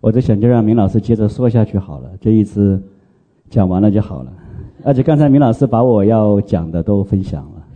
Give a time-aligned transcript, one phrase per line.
[0.00, 2.80] 我在想，就让明老师接着说下去好了，这一次
[3.48, 4.32] 讲完了就好了。
[4.84, 7.66] 而且刚才明老师把我要讲的都分享了，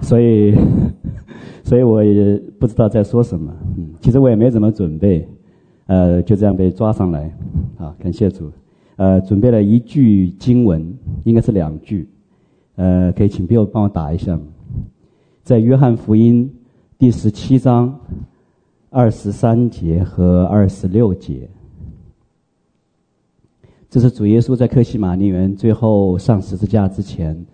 [0.00, 0.54] 所以，
[1.62, 3.52] 所以我也不知道在说什么。
[3.76, 5.28] 嗯，其实我也没怎么准备，
[5.86, 7.30] 呃，就这样被抓上来。
[7.76, 8.50] 好，感谢主。
[8.96, 12.08] 呃，准备了一句经文，应该是两句。
[12.76, 14.42] 呃，可以请朋友帮我打一下吗？
[15.42, 16.50] 在约翰福音
[16.96, 17.94] 第十七章
[18.88, 21.46] 二十三节和二十六节。
[23.88, 27.46] 这是主耶稣在克西马尼园最后上十字架之前，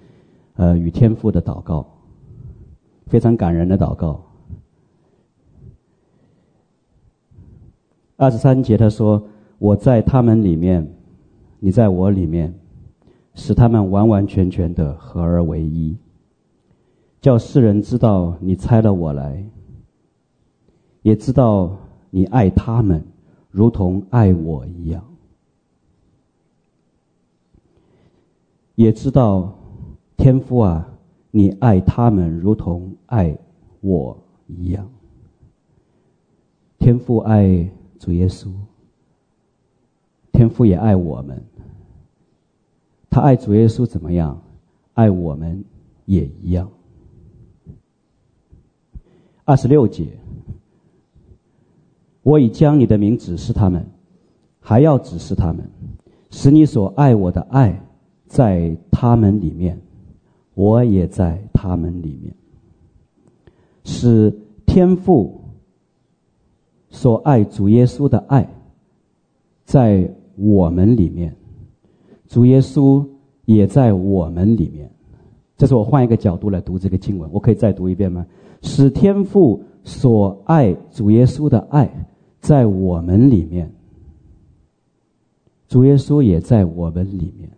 [0.54, 1.86] 呃，与天父的祷告，
[3.06, 4.20] 非常感人的祷告。
[8.16, 9.22] 二十三节他说
[9.58, 10.88] ：“我在他们里面，
[11.60, 12.52] 你在我里面，
[13.34, 15.96] 使他们完完全全的合而为一，
[17.20, 19.44] 叫世人知道你差了我来，
[21.02, 21.76] 也知道
[22.10, 23.04] 你爱他们，
[23.50, 25.04] 如同爱我一样。”
[28.82, 29.56] 也知道，
[30.16, 30.88] 天父啊，
[31.30, 33.38] 你爱他们如同爱
[33.80, 34.90] 我一样。
[36.80, 38.50] 天父爱主耶稣，
[40.32, 41.40] 天父也爱我们。
[43.08, 44.42] 他爱主耶稣怎么样？
[44.94, 45.64] 爱我们
[46.06, 46.68] 也一样。
[49.44, 50.08] 二十六节，
[52.24, 53.86] 我已将你的名指示他们，
[54.58, 55.70] 还要指示他们，
[56.32, 57.80] 使你所爱我的爱。
[58.32, 59.78] 在他们里面，
[60.54, 62.34] 我也在他们里面。
[63.84, 65.38] 使天父
[66.88, 68.48] 所爱主耶稣的爱，
[69.66, 71.36] 在我们里面，
[72.26, 73.06] 主耶稣
[73.44, 74.90] 也在我们里面。
[75.58, 78.26] 这是我换一个角度来读这个经文，我可以再读一遍吗？
[78.62, 82.08] 使天父所爱主耶稣的爱，
[82.40, 83.70] 在我们里面，
[85.68, 87.50] 主耶稣也在我们里面。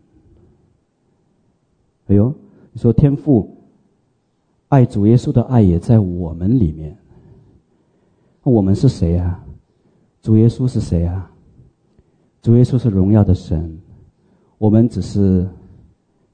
[2.06, 2.34] 哎呦，
[2.72, 3.56] 你说天父
[4.68, 6.96] 爱主耶稣的爱也在我们里面。
[8.42, 9.42] 我们是谁啊？
[10.20, 11.30] 主耶稣是谁啊？
[12.42, 13.80] 主耶稣是荣耀的神，
[14.58, 15.48] 我们只是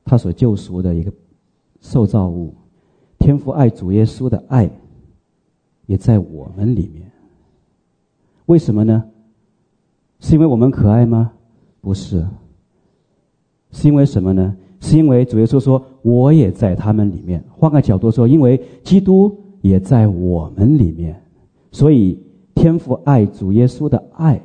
[0.05, 1.13] 他所救赎的一个
[1.81, 2.53] 受造物。
[3.19, 4.69] 天父爱主耶稣的爱
[5.87, 7.09] 也在我们里面。
[8.47, 9.05] 为什么呢？
[10.19, 11.33] 是因为我们可爱吗？
[11.81, 12.27] 不是。
[13.71, 14.57] 是因为什么呢？
[14.81, 21.23] 是因为主耶稣说：“我也在他们里面。”换个角度说，因为基督也在我们里面，
[21.71, 22.19] 所以
[22.55, 24.41] 天父爱主耶稣的爱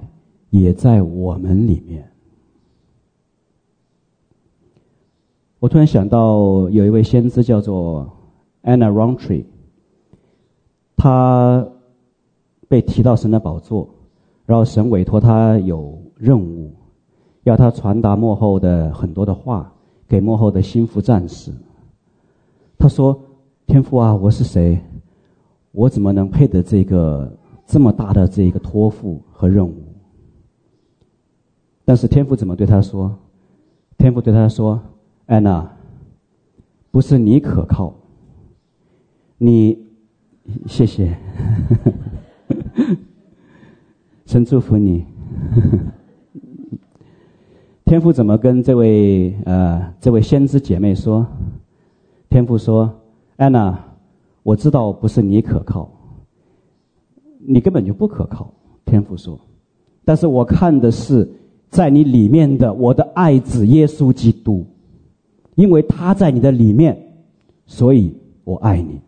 [0.49, 2.11] 也在我们里面。
[5.59, 8.11] 我突然想到，有一位先知叫做
[8.61, 9.45] Anna Rountree，
[10.97, 11.65] 他
[12.67, 13.87] 被提到神的宝座，
[14.45, 16.73] 然后神委托他有任务，
[17.43, 19.71] 要他传达幕后的很多的话。
[20.07, 21.51] 给幕后的心腹战士，
[22.77, 23.19] 他说
[23.65, 24.79] ：“天父啊，我是谁？
[25.71, 29.73] 我怎么能配得这个这么大的这个托付和任务？”
[31.83, 33.17] 但是天父怎么对他说？
[33.97, 34.79] 天父对他说
[35.25, 35.71] ：“安娜，
[36.91, 37.93] 不是你可靠，
[39.37, 39.77] 你
[40.67, 41.17] 谢谢，
[44.25, 45.05] 神祝福你。”
[47.85, 51.25] 天父怎么跟这位呃这位先知姐妹说？
[52.29, 52.91] 天父说
[53.37, 53.79] ：“安娜，
[54.41, 55.87] 我知道不是你可靠，
[57.37, 58.51] 你根本就不可靠。”
[58.85, 59.39] 天父说
[60.03, 61.29] ：“但是我看的是
[61.69, 64.65] 在你里面的我的爱子耶稣基督，
[65.53, 66.99] 因为他在你的里面，
[67.67, 68.11] 所以
[68.43, 68.99] 我爱你。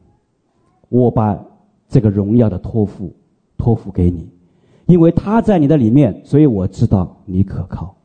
[0.90, 1.38] 我把
[1.90, 3.12] 这个荣耀的托付
[3.58, 4.30] 托付给你，
[4.86, 7.96] 因为他在你的里面，所以我知道你可靠。”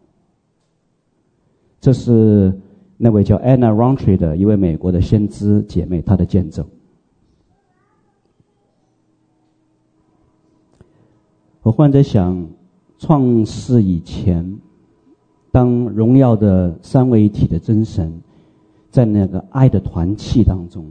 [1.83, 2.57] 这是
[2.97, 6.65] 那位叫 Anna Rountree 的一位美国的先知姐妹，她的见证。
[11.63, 12.47] 我忽然在想，
[12.99, 14.59] 创世以前，
[15.51, 18.13] 当荣耀的三位一体的真神，
[18.89, 20.85] 在那个爱的团契当中，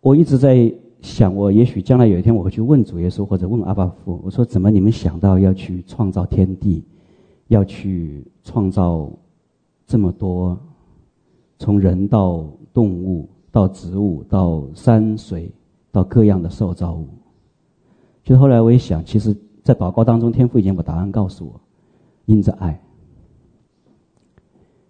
[0.00, 6.82] 我一直在想，我也许将来有一天我会去问主耶稣，或者问阿爸父，我说：怎么你们想到要去创造天地？
[7.48, 9.10] 要去创造
[9.86, 10.58] 这么多，
[11.58, 15.50] 从人到动物到植物到山水
[15.92, 17.08] 到各样的受造物。
[18.24, 21.60] 就后来我一想，其实，在祷告当中，天父已经把答案告诉我：
[22.24, 22.82] 因着爱，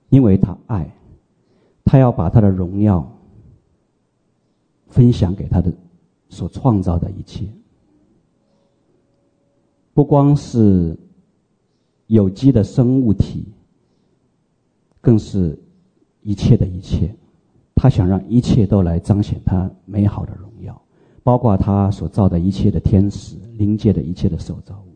[0.08, 0.91] 因为他爱，
[1.85, 3.06] 他要把他的荣耀
[4.88, 5.70] 分享给他的
[6.31, 7.47] 所创造的一切。
[9.93, 10.99] 不光是
[12.06, 13.44] 有机的生物体，
[15.00, 15.58] 更是
[16.23, 17.14] 一切的一切。
[17.75, 20.81] 他想让一切都来彰显他美好的荣耀，
[21.23, 24.93] 包括他所造的一切的天使、灵界的一切的受造物。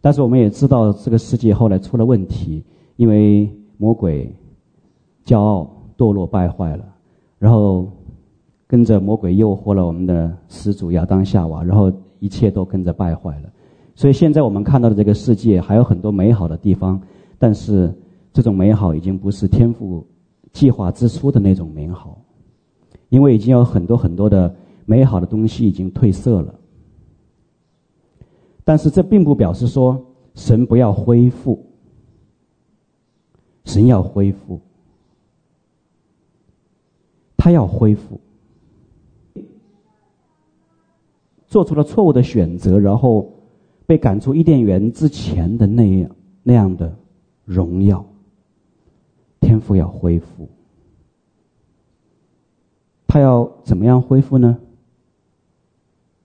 [0.00, 2.62] 但是我们也知道，这个世界后来出了问题，
[2.96, 4.34] 因为魔鬼
[5.24, 6.84] 骄傲、堕落、败坏了，
[7.38, 7.88] 然后
[8.66, 13.52] 跟着魔鬼诱惑了我们的始祖亚当夏娃，然后一切都跟着败坏了。
[14.02, 17.00] 所以现在我们看到的这个世界还有很多美好的地方，
[17.38, 17.94] 但是
[18.32, 20.04] 这种美好已经不是天赋
[20.52, 22.20] 计划之初的那种美好，
[23.10, 24.52] 因为已经有很多很多的
[24.86, 26.52] 美好的东西已经褪色了。
[28.64, 30.04] 但是这并不表示说
[30.34, 31.64] 神不要恢复，
[33.66, 34.60] 神要恢复，
[37.36, 38.20] 他要恢复，
[41.46, 43.31] 做出了错误的选择，然后
[43.86, 46.10] 被赶出伊甸园之前的那样
[46.42, 46.94] 那样的
[47.44, 48.04] 荣耀。
[49.40, 50.48] 天赋要恢复，
[53.08, 54.56] 他要怎么样恢复呢？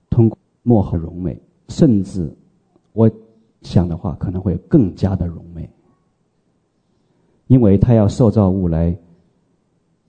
[0.10, 1.38] 通过末后荣美，
[1.68, 2.32] 甚至
[2.94, 3.10] 我
[3.64, 5.68] 想的话，可能会更加的荣美，
[7.48, 8.96] 因为他要受造物来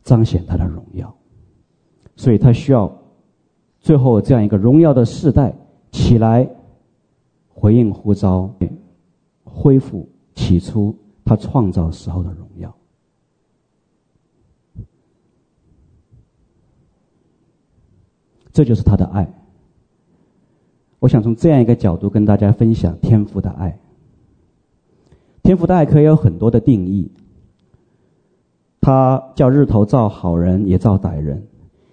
[0.05, 1.13] 彰显他的荣耀，
[2.15, 2.95] 所以他需要
[3.81, 5.53] 最后这样一个荣耀的世代
[5.91, 6.49] 起来
[7.61, 8.55] 回应呼召，
[9.43, 12.73] 恢复起初他创造时候的荣耀。
[18.53, 19.29] 这就是他的爱。
[21.01, 23.81] 我想从这样一个角度跟大家分享天赋的爱。
[25.43, 27.11] 天赋的爱可以有很多的定义。
[28.81, 31.45] 他叫日头照好人也照歹人，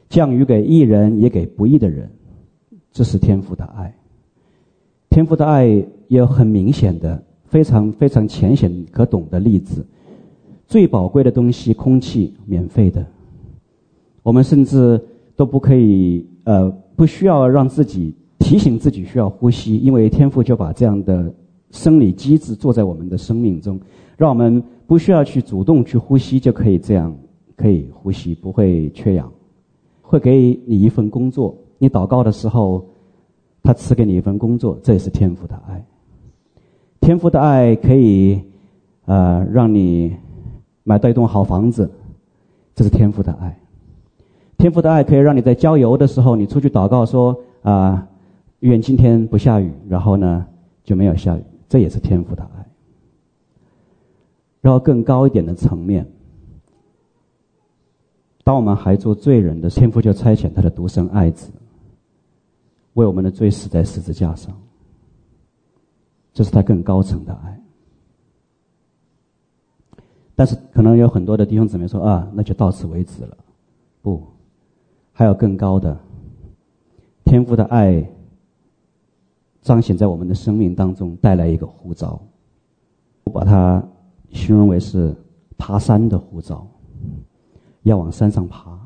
[0.09, 2.12] 降雨给义人也给不义的人，
[2.91, 3.97] 这是天赋的爱。
[5.15, 9.88] 天父的爱也有很明显的、非常非常浅显可懂的例子。
[10.67, 13.06] 最宝贵的东西，空气，免费的，
[14.23, 15.01] 我们甚至
[15.38, 16.27] 都不可以。
[16.44, 21.33] 呃，不需要让自己提醒自己需要呼吸，因为天父就把这样的
[21.71, 23.79] 生理机制做在我们的生命中，
[24.17, 27.15] 让我们不需要去主动去呼吸就可以这样
[27.56, 29.31] 可以呼吸，不会缺氧。
[30.01, 32.85] 会给你一份工作，你祷告的时候，
[33.65, 35.83] 他赐给你一份工作，这也是天父的爱。
[37.01, 38.39] 天父的爱可以
[39.06, 40.15] 呃让你
[40.83, 41.89] 买到一栋好房子，
[42.75, 43.57] 这是天父的爱。
[44.56, 48.07] 天父的爱可以让你在郊游的时候，你出去祷告说啊，
[48.59, 50.45] 愿今天不下雨，然后呢
[50.83, 52.65] 就没有下雨，这也是天父的爱。
[54.62, 56.07] 然后更高一点的层面，
[58.44, 61.51] 当我们还做罪人的天父就差遣他的独生爱子，
[62.95, 64.53] 为我们的罪死在十字架上，
[66.33, 67.62] 这是他更高层的爱。
[70.33, 73.38] 但是可能有很多的弟兄姊妹说啊，那就到此为止了，
[74.01, 74.21] 不。
[75.18, 75.97] 还有更高的
[77.24, 78.06] 天赋的爱，
[79.62, 82.21] 彰显在我们的生命当中，带来一个呼召。
[83.24, 83.81] 我把它
[84.31, 85.15] 形容为是
[85.57, 86.68] 爬山的呼召，
[87.83, 88.77] 要往山上爬。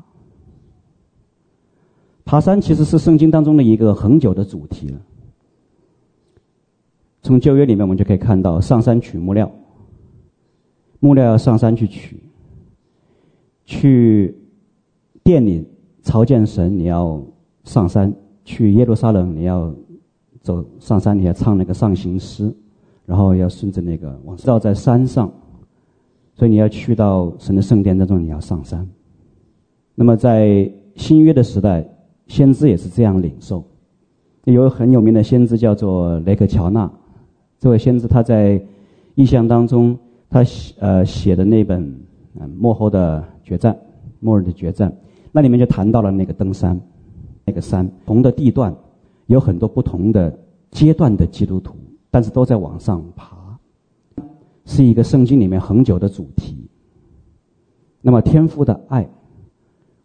[2.30, 5.00] 爬山其实是圣经当中的一个恒久的主题了。
[7.22, 9.50] 从旧约里面我们就可以看到，上山取木料，
[11.00, 12.22] 木料要上山去取，
[13.64, 14.32] 去
[15.24, 15.66] 殿里。
[16.02, 17.20] 朝见神，你要
[17.64, 19.74] 上山去耶路撒冷，你要
[20.40, 22.54] 走上山，你要唱那个上行诗，
[23.06, 25.28] 然后要顺着那个往知道在山上，
[26.36, 28.88] 所以你要去到神的圣殿当中，你要上山。
[29.96, 31.84] 那么在新约的时代，
[32.30, 33.64] 先知也是这样领受。
[34.44, 36.88] 有很有名的先知叫做雷克乔纳，
[37.58, 38.62] 这位先知他在
[39.16, 41.82] 意象当中，他写呃写的那本
[42.40, 43.76] 嗯末后的决战，
[44.20, 44.96] 末日的决战。
[45.32, 46.80] 那里面就谈到了那个登山，
[47.44, 48.72] 那个山，同的地段，
[49.26, 50.32] 有很多不同的
[50.70, 51.74] 阶段的基督徒，
[52.12, 53.58] 但是都在往上爬，
[54.66, 56.56] 是一个圣经里面恒久的主题。
[58.00, 59.06] 那么天父的爱，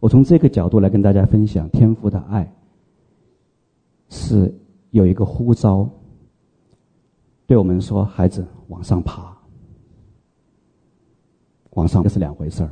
[0.05, 2.53] 我从这个角度来跟大家分享，天父的爱
[4.09, 4.53] 是
[4.91, 5.89] 有一个呼召，
[7.47, 9.35] 对我们说，孩子往上爬，
[11.71, 12.69] 往上这是两回事儿。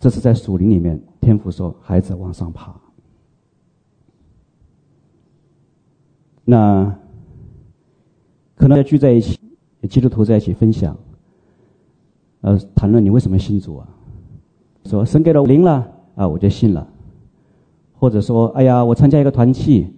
[0.00, 2.74] 这是在属灵里面，天父说：“孩子往上爬。”
[6.44, 6.98] 那
[8.56, 9.38] 可能要聚在一起，
[9.88, 10.98] 基督徒在一起分享，
[12.40, 13.88] 呃，谈论你为什么信主啊？
[14.86, 16.86] 说神给了我灵了啊，我就信了。
[17.98, 19.90] 或者说，哎呀，我参加一个团契，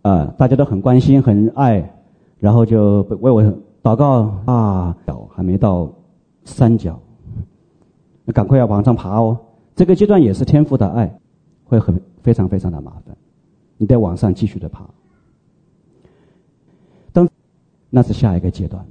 [0.00, 1.94] 啊，大家都很关心、很爱，
[2.38, 3.42] 然后就为我
[3.82, 5.92] 祷告啊，脚还没到
[6.44, 6.98] 三角，
[8.24, 9.38] 那赶快要往上爬哦。
[9.76, 11.14] 这个阶段也是天赋的爱，
[11.64, 13.14] 会很非常非常的麻烦，
[13.76, 14.88] 你得往上继续的爬。
[17.12, 17.28] 当
[17.90, 18.82] 那是下一个阶段，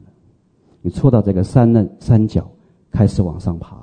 [0.84, 2.48] 你触到这个山的山角，
[2.92, 3.78] 开始往上爬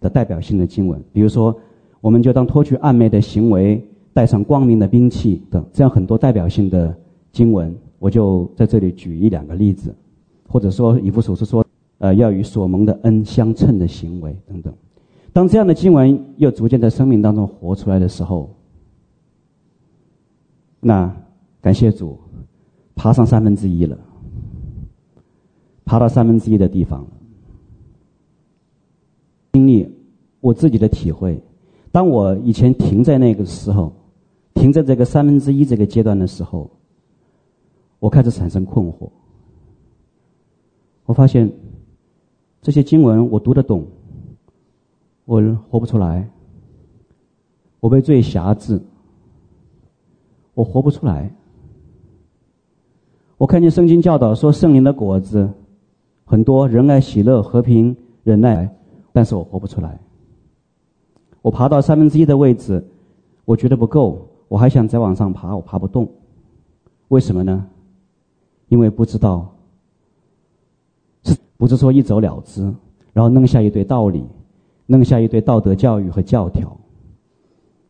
[0.00, 1.54] 的代表性的经文，比如说，
[2.00, 3.86] 我们就当脱去暗昧的行为。
[4.16, 6.96] 带上光明的兵器等，这样很多代表性的
[7.32, 9.94] 经文，我就在这里举一两个例子，
[10.48, 11.62] 或者说以弗所书说，
[11.98, 14.72] 呃，要与所蒙的恩相称的行为等等。
[15.34, 18.48] 当这样的经文又逐渐在生命当中活出来的时候，
[20.80, 21.14] 那
[21.60, 22.18] 感谢主，
[22.94, 23.98] 爬上三分之一了，
[25.84, 27.06] 爬到三分之一的地方。
[29.56, 29.90] 经历
[30.40, 31.40] 我自己的体会，
[31.90, 33.90] 当我以前停在那个时候。
[34.54, 36.70] 停在这个三分之一这个阶段的时候，
[37.98, 39.10] 我开始产生困惑。
[41.04, 41.52] 我发现
[42.62, 43.84] 这些经文我读得懂，
[45.26, 46.26] 我活不出来。
[47.80, 48.80] 我被罪辖制，
[50.54, 51.30] 我活不出来。
[53.36, 55.50] 我看见圣经教导说圣灵的果子
[56.24, 57.94] 很多，仁爱、喜乐、和平、
[58.24, 58.74] 忍耐，
[59.16, 59.98] 但是我活不出来。
[61.40, 62.86] 我爬到三分之一的位置，
[63.46, 64.28] 我觉得不够。
[64.46, 66.06] 我还想再往上爬，我爬不动，
[67.08, 67.66] 为什么呢？
[68.68, 69.50] 因为不知道，
[71.22, 72.62] 是不是说一走了之，
[73.14, 74.22] 然后弄下一堆道理，
[74.84, 76.76] 弄下一堆道德教育和教条？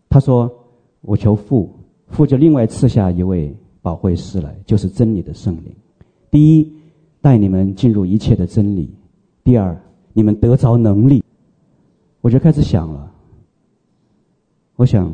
[0.09, 0.49] 他说
[1.03, 1.69] ：“我求父，
[2.07, 3.53] 父就另外赐下一位
[3.83, 5.75] 保惠师来，就是真理的圣灵。
[6.31, 6.73] 第一，
[7.21, 8.87] 带你们进入一切的真理；
[9.43, 9.77] 第二，
[10.17, 11.23] 你们得着能力。”
[12.23, 13.13] 我就开始想了，
[14.77, 15.13] 我想。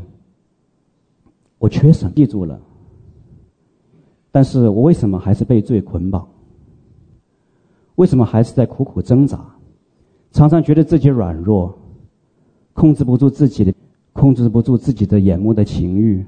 [1.58, 2.12] 我缺什么？
[2.16, 2.60] 记住了，
[4.32, 6.26] 但是我为什么还是被罪捆绑？
[7.94, 9.38] 为什么还是在苦苦挣扎？
[10.32, 11.72] 常常觉得自己软弱，
[12.72, 13.72] 控制不住自己的，
[14.12, 16.26] 控制不住自己的眼目的情欲，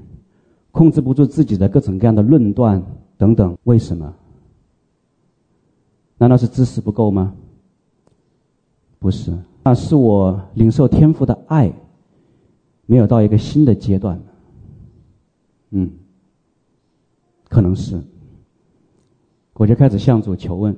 [0.71, 2.81] 控制不住自己的各种各样的论断
[3.17, 3.57] 等等。
[3.63, 4.13] 为什么？
[6.17, 7.35] 难道是知识不够吗？
[9.05, 9.31] 不是，
[9.63, 11.71] 那是我领受天赋的爱，
[12.87, 14.19] 没有到一个新的阶段。
[15.69, 15.87] 嗯，
[17.47, 18.01] 可能是，
[19.53, 20.75] 我就开始向主求问。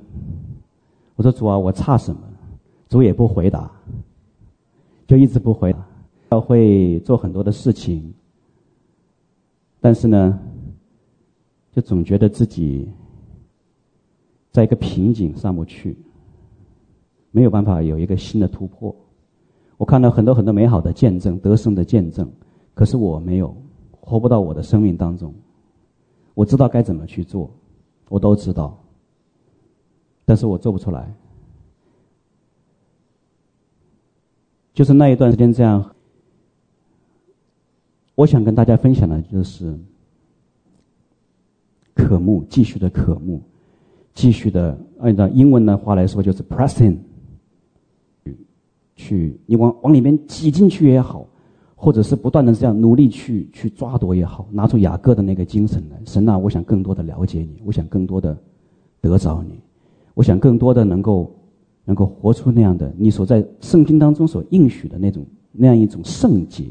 [1.16, 2.20] 我说：“主啊，我差什么？”
[2.90, 3.72] 主也不回答，
[5.08, 5.88] 就一直不回答。
[6.30, 8.14] 教会做很多的事情，
[9.80, 10.38] 但是呢，
[11.72, 12.92] 就总觉得自己
[14.52, 15.98] 在一个瓶颈上不去，
[17.32, 18.96] 没有办法有一个新的突破。
[19.78, 22.32] 我看到很多很多美好的见证，得胜的见证，
[22.74, 23.56] 可是我没有。
[24.00, 25.34] 活不到我的生命当中，
[26.34, 27.52] 我知道该怎么去做，
[28.08, 28.82] 我都知道，
[30.24, 31.14] 但是我做不出来。
[34.74, 35.94] 就是那一段时间这样，
[38.16, 39.78] 我想跟大家分享的就是
[41.94, 43.42] 渴慕，继续的渴慕，
[44.14, 46.98] 继续的按照英文的话来说就是 pressing，
[48.98, 51.26] 去你往往里面挤进去也好。
[51.80, 56.02] 或者是不断的这样努力去去抓夺也好，拿出雅各的那个精神来。
[56.06, 58.36] 神啊，我想更多的了解你，我想更多的
[59.00, 59.60] 得着你，
[60.16, 61.32] 我想更多的能够
[61.86, 66.66] 能够活出那样的你所在圣经当中所应许的那种那样一种圣洁，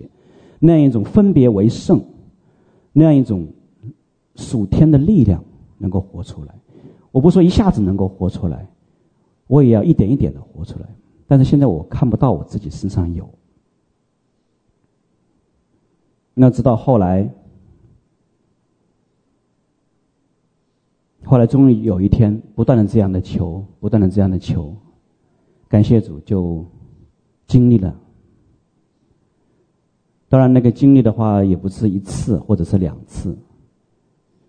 [0.59, 2.03] 那样一种分别为圣，
[2.93, 3.47] 那样一种
[4.35, 5.41] 属天的力量
[5.79, 6.53] 能够活出来。
[7.13, 8.69] 我不说一下子能够活出来，
[9.47, 10.89] 我也要一点一点的活出来。
[11.27, 13.29] 但是现在我看不到我自己身上有。
[16.35, 17.29] 那直到后来，
[21.25, 24.77] 后来终于有一天，不断的这样的求，不断的这样的求，
[25.67, 26.65] 感谢主就
[27.47, 27.99] 经历了。
[30.29, 33.37] 当然，那个经历的话也不是一次或者是两次，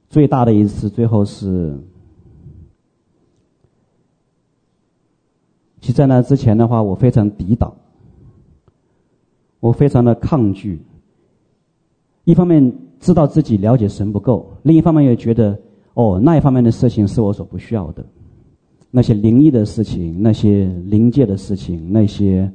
[0.09, 1.79] 最大的一次最后是，
[5.79, 7.71] 其实在那之前的话，我非常抵挡，
[9.59, 10.81] 我非常的抗拒。
[12.23, 15.57] 一方面知道自己了解神不够，另一方面又觉得
[15.93, 18.03] 哦，那一方面的事情是我所不需要的，
[18.91, 22.51] 那些灵异的事情，那些灵界的事情，那些，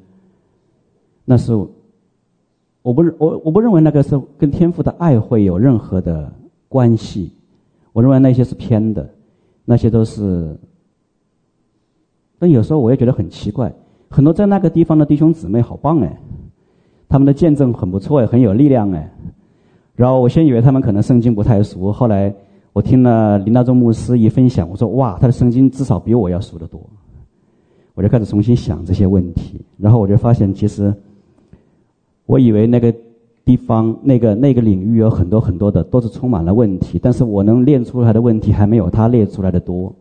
[1.25, 6.31] 那是我不我我不认为那个是跟天赋的爱会有任何的
[6.69, 7.31] 关系，
[7.93, 9.09] 我认为那些是偏的，
[9.65, 10.59] 那些都是。
[12.43, 13.73] 但有时候我也觉得很奇怪，
[14.11, 16.19] 很多在那个地方的弟兄姊妹好棒哎，
[17.09, 19.09] 他们的见证很不错哎，很有力量哎。
[19.95, 22.35] 然后我先以为他们可能圣经不太熟，后来
[22.73, 26.81] 我听了林大中牧师一分享，我说哇，他的圣经至少比我要熟得多。
[27.95, 30.93] 我就开始重新想这些问题，然后我就发现，其实
[32.27, 32.93] 我以为那个
[33.45, 39.95] 地方、那个那个领域有很多很多的都是充满了问题，但是我能列出来的问题还没有他列出来的多。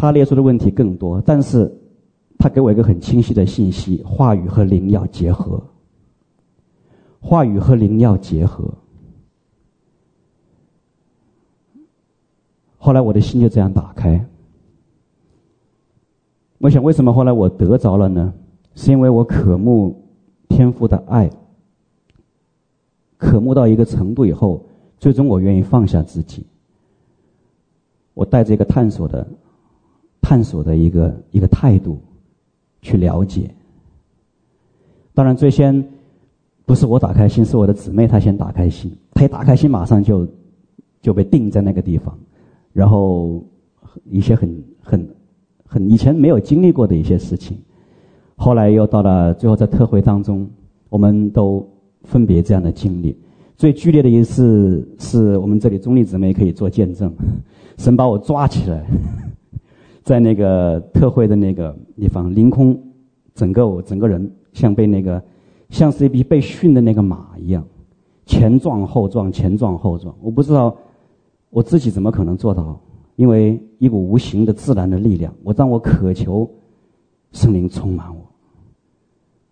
[0.00, 1.70] 他列出的问题更多，但是
[2.38, 5.62] 他给我一个很清晰的信息：话语和灵要结合。
[7.20, 8.72] 话语和灵要结合。
[12.78, 14.26] 后来我的心就这样打开。
[16.56, 18.32] 我想，为什么后来我得着了呢？
[18.74, 20.02] 是因为我渴慕
[20.48, 21.28] 天父的爱，
[23.18, 24.64] 渴慕到一个程度以后，
[24.96, 26.46] 最终我愿意放下自己。
[28.14, 29.26] 我带着一个探索的、
[30.30, 31.98] 探索的一个一个态度
[32.82, 33.52] 去了解。
[35.12, 35.84] 当然，最先
[36.64, 38.96] 不是我打开心，是我的姊妹她先打开心。
[39.12, 40.24] 她一打开心，马上就
[41.02, 42.16] 就被定在那个地方，
[42.72, 43.42] 然后
[44.08, 45.08] 一些很很。
[45.66, 47.58] 很以前没有经历过的一些事情，
[48.36, 50.48] 后来又到了最后在特会当中，
[50.88, 51.68] 我们都
[52.04, 53.18] 分别这样的经历。
[53.56, 57.12] 最剧烈的一次是我们这里中立姊妹可以做见证，
[57.78, 58.86] 神把我抓起来，
[60.10, 62.76] 在那个特会的那个地方凌空，
[63.32, 65.22] 整个我整个人像被那个
[65.68, 67.64] 像是一匹被驯的那个马一样，
[68.26, 70.12] 前撞后撞，前撞后撞。
[70.20, 70.76] 我不知道
[71.48, 72.76] 我自己怎么可能做到。
[73.14, 76.50] 因为一股无形的自然的力量，我让我渴求
[77.30, 78.20] 圣灵充满我，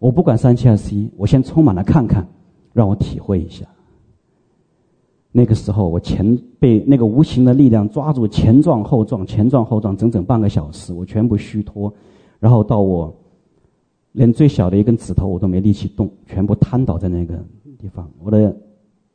[0.00, 2.26] 我不管三七二十一，我先充满了看看，
[2.72, 3.64] 让我体会一下。
[5.38, 11.94] 那个时候，我前被那个无形的力量抓住，前撞后撞，前撞后撞，整整半个小时，我全部虚脱，
[12.40, 13.14] 然后到我
[14.10, 17.36] 连最小的一根指头我都没力气动，全部瘫倒在那个
[17.78, 18.52] 地方，我的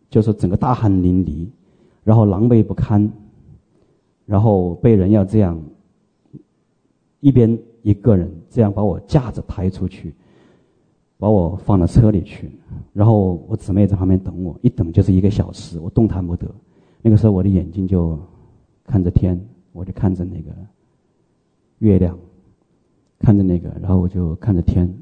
[0.09, 1.45] 就是整个大汗淋漓，
[2.05, 3.11] 然后狼狈不堪。
[4.25, 5.61] 然后被人要这样，
[7.19, 10.15] 一边一个人这样把我架着抬出去，
[11.23, 12.51] 把我放到车里去，
[12.91, 16.45] 然后我姊妹在旁边等我，一等就是一个小时，我动弹不得。
[17.01, 18.19] 那个时候我的眼睛就
[18.83, 19.39] 看着天，
[19.71, 20.51] 我就看着那个
[21.77, 22.19] 月亮，
[23.19, 24.93] 看着那个，然后我就看着天，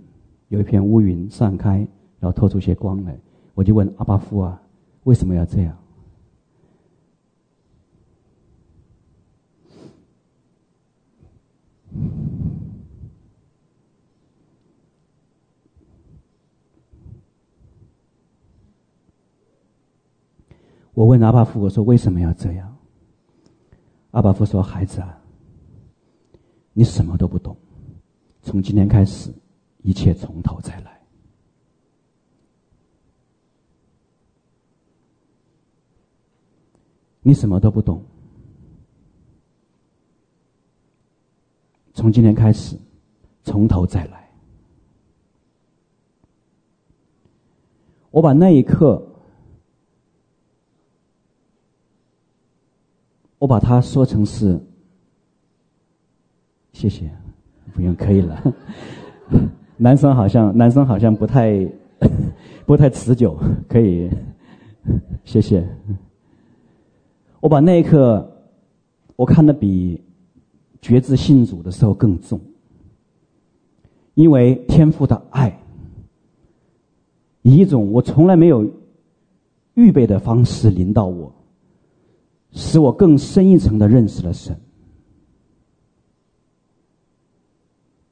[0.50, 1.78] 有一片乌云散开，
[2.20, 3.18] 然后透出些光来，
[3.56, 4.62] 我就问阿巴夫啊，
[5.06, 5.76] 为什么要这样？
[21.02, 22.78] 我问阿爸父：“我说为什么要这样？”
[24.12, 25.20] 阿爸父说：“孩子啊，
[26.74, 27.58] 你什么都不懂，
[28.44, 29.34] 从今天开始，
[29.82, 31.02] 一切从头再来。
[37.24, 38.00] 你什么都不懂。”
[41.96, 42.78] 从今天开始，
[43.44, 44.30] 从头再来。
[48.12, 49.04] 我把那一刻，
[53.42, 54.56] 我把它说成是，
[56.74, 57.10] 谢谢，
[57.74, 58.40] 不用，可以了。
[59.78, 61.68] 男生好像男生好像不太
[62.68, 63.36] 不太持久，
[63.68, 64.08] 可以，
[65.24, 65.68] 谢谢。
[67.40, 68.32] 我把那一刻，
[69.16, 70.00] 我看的比。
[70.80, 72.42] 觉知信主的时候更重，
[74.16, 75.56] 因为天父的爱，
[77.44, 78.68] 以一种我从来没有
[79.76, 81.32] 预备的方式临到我，
[82.52, 84.60] 使我更深一层的认识了神。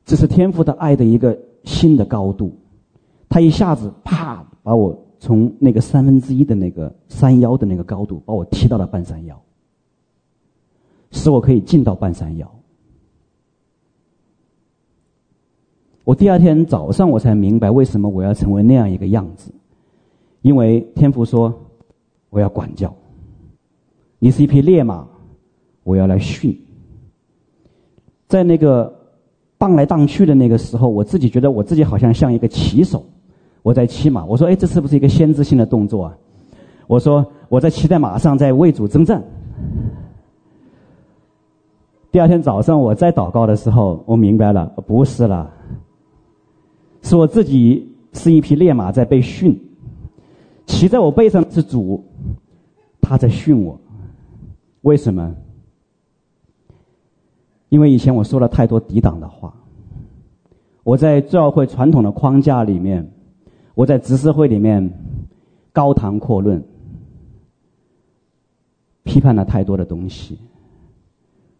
[0.06, 2.58] 这是天父的爱的一个新的高度，
[3.28, 9.40] 他一下子啪把我从那个三分之一的那个山腰的那个高度，把我提到了半山腰，
[11.12, 12.52] 使我可以进到半山腰。
[16.06, 19.54] 我第二天早上我才明白为什么我要成为那样一个样子，
[20.42, 21.54] 因为天父说
[22.32, 22.96] 我要管教，
[24.20, 25.08] 你是一匹烈马，
[25.84, 26.56] 我要来训。
[28.28, 28.94] 在那个
[29.58, 33.04] 荡来荡去的那个时候，我自己觉得我自己好像像一个骑手，
[33.64, 34.24] 我在骑马。
[34.26, 36.18] 我说：“哎，这是不是一个先知性的动作啊？”
[36.86, 39.24] 我说：“我在骑在马上，在为主征战。”
[42.12, 45.50] 第二天早上我在祷告的时候，我明白了，不是了。
[47.02, 49.58] 是我自己是一匹烈马在被训，
[50.66, 52.04] 骑在我背上是主，
[53.00, 53.80] 他在训我。
[54.82, 55.36] 为什么？
[57.70, 59.54] 因为以前我说了太多抵挡的话。
[60.84, 63.08] 我在教会传统的框架里面，
[63.76, 64.92] 我在执事会里面
[65.72, 66.64] 高谈阔论，
[69.04, 70.40] 批判了太多的东西，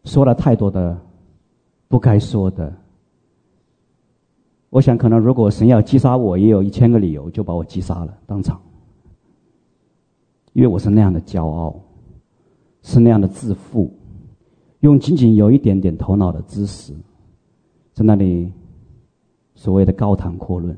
[0.04, 0.98] 说了太多的
[1.88, 2.74] 不该说的。
[4.72, 8.60] 我想，可能如果神要击杀我，也有一千个理由就把我击杀了当场，
[10.54, 11.76] 因为我是那样的骄傲，
[12.82, 13.92] 是那样的自负，
[14.80, 16.94] 用仅仅有一点点头脑的知识，
[17.94, 18.52] 在那里
[19.56, 20.78] 所谓的高谈阔论，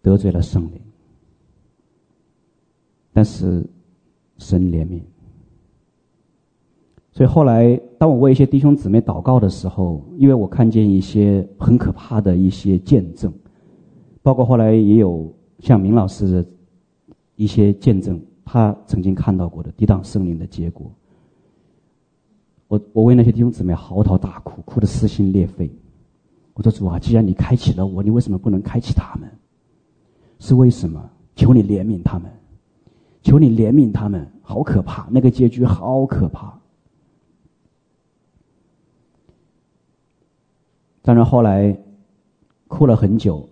[0.00, 0.80] 得罪了圣灵。
[3.12, 3.64] 但是
[4.38, 5.00] 神怜悯。
[7.12, 13.32] 所以后来，当我为一些弟兄姊妹祷告的时候，因为我看见一些很可怕的一些见证，
[14.20, 16.44] 包括后来也有像明老师的
[17.36, 20.90] 一些见证，他曾经看到过的抵挡圣灵的结果。
[22.68, 25.70] 我我为那些弟兄姊妹嚎啕大哭，哭得撕心裂肺。
[26.54, 29.30] 我说主啊，既然你开启了我，你为什么不能开启他们？
[30.38, 31.10] 是为什么？
[31.36, 32.30] 求你怜悯他们，
[33.22, 36.56] 求你怜悯他们，好可怕，那个结局好可怕。
[41.02, 41.76] 当然后来
[42.68, 43.48] 哭了很久，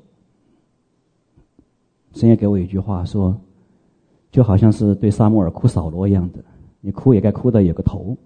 [2.14, 3.38] 神也给我一句话说，
[4.32, 6.42] 就好像是对撒母耳哭扫罗一样的，
[6.80, 8.16] 你哭也该哭的有个头，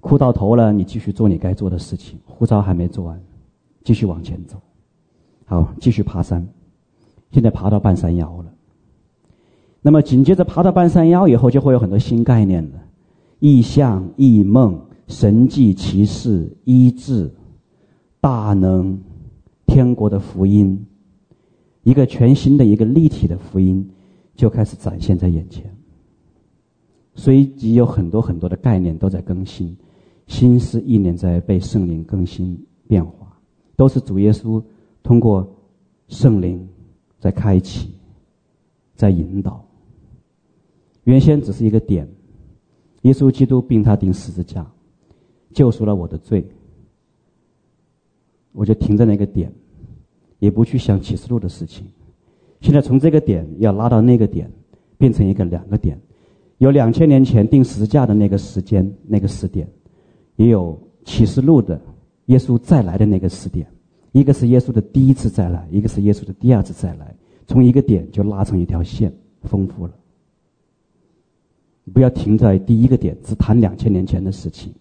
[0.00, 3.20] 哭到头了，你继续做你该做的事情，呼召还没做完，
[3.84, 4.56] 继续往前走，
[5.44, 6.46] 好，继续爬山，
[7.32, 8.52] 现在爬到半山腰了，
[9.82, 12.80] 那么紧接着爬到半山腰以后，就会有很多新概念了，
[13.40, 17.30] 异象、异梦、神迹、奇事、医治。
[18.18, 18.98] 大能，
[19.66, 20.84] 天国的福音，
[21.84, 23.88] 一个全新的一个立体的福音。
[24.36, 25.74] 就开始展现在眼前。
[27.14, 29.74] 随即有很多很多的概念都在更新，
[30.26, 33.36] 心思意念在被圣灵更新变化，
[33.74, 34.62] 都是主耶稣
[35.02, 35.48] 通过
[36.08, 36.68] 圣灵
[37.18, 37.94] 在开启，
[38.94, 39.64] 在引导。
[41.04, 42.06] 原先只是一个点，
[43.02, 44.70] 耶稣基督并他钉十字架，
[45.54, 46.46] 救赎了我的罪。
[48.52, 49.52] 我就停在那个点，
[50.38, 51.86] 也不去想启示录的事情。
[52.66, 54.50] 现在从这个点要拉到那个点，
[54.98, 55.96] 变成一个两个点，
[56.58, 59.68] 有两千年前定十字架的那个时间那个时点，
[60.34, 61.80] 也有启示录的
[62.24, 63.64] 耶稣再来的那个时点。
[64.10, 67.14] 一个是耶稣的第一次再来，一个是耶稣的第二次再来。
[67.46, 69.94] 从一个点就拉成一条线，丰富了。
[71.92, 74.74] 不要停在第一个点，只谈两千年前的事情，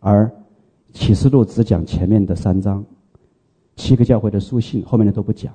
[0.00, 0.28] 而
[0.92, 2.84] 启示录只讲前面的三章。
[3.76, 5.54] 七个教会的书信，后面的都不讲。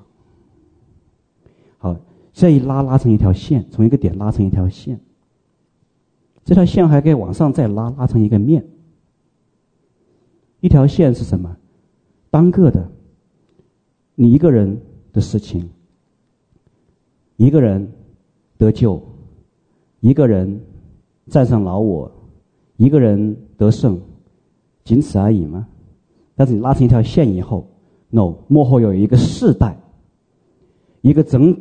[1.79, 1.95] 好，
[2.33, 4.99] 这一拉拉成一条线，从一个点拉成一条线。
[6.45, 8.63] 这条线还可以往上再拉，拉成一个面。
[10.59, 11.57] 一条线是什么？
[12.29, 12.87] 单个的，
[14.13, 14.79] 你一个人
[15.11, 15.69] 的事情，
[17.37, 17.91] 一个人
[18.57, 19.01] 得救，
[20.01, 20.61] 一个人
[21.27, 22.11] 战胜老我，
[22.77, 23.99] 一个人得胜，
[24.83, 25.67] 仅此而已吗？
[26.35, 27.65] 但是你拉成一条线以后。
[28.11, 29.79] no，幕后有一个世代，
[31.01, 31.55] 一个整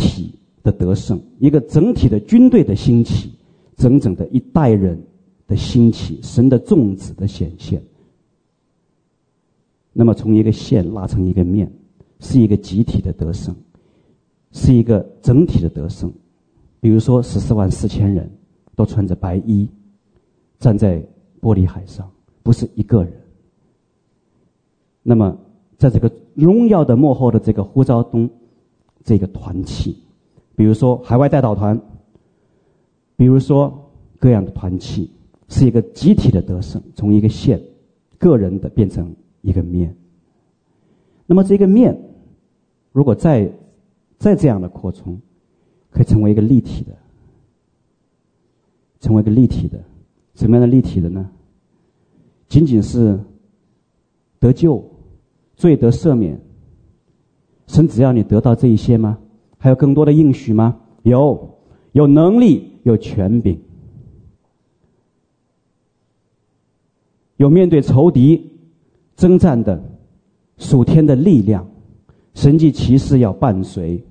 [0.00, 3.30] 体的得胜，一个整体的军队的兴起，
[3.76, 4.98] 整整的一代人
[5.46, 7.80] 的兴起，神的众子的显现。
[9.92, 11.70] 那么从一个线拉成一个面，
[12.20, 13.54] 是一个集体的得胜，
[14.52, 16.10] 是一个整体的得胜。
[16.80, 18.28] 比如说十四万四千人
[18.74, 19.68] 都穿着白衣，
[20.58, 20.98] 站在
[21.40, 22.10] 玻璃海上，
[22.42, 23.12] 不是一个人。
[25.02, 25.38] 那么。
[25.80, 28.28] 在这个荣耀的幕后的这个呼召中，
[29.04, 29.96] 这个团契，
[30.56, 31.80] 比如说海外代祷团，
[33.16, 35.10] 比如说各样的团契，
[35.48, 37.60] 是一个集体的得胜，从一个线，
[38.18, 39.94] 个人的变成一个面。
[41.26, 41.98] 那么这个面，
[42.92, 43.50] 如果再
[44.18, 45.20] 再这样的扩充，
[45.90, 46.96] 可以成为一个立体的，
[49.00, 49.82] 成为一个立体的，
[50.34, 51.30] 什么样的立体的呢？
[52.48, 53.18] 仅仅是
[54.38, 54.84] 得救。
[55.56, 56.40] 罪得赦免，
[57.70, 59.16] 神只要你得到这一些吗？
[59.56, 60.76] 还有更多的应许吗？
[61.04, 61.48] 有，
[61.92, 63.56] 有能力，有权柄，
[67.36, 68.44] 有面对仇敌
[69.14, 69.80] 征战的
[70.58, 71.64] 属天的力量，
[72.34, 74.02] 神迹奇事要伴随，